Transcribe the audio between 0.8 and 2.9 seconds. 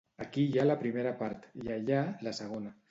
primera part i allà, la segona.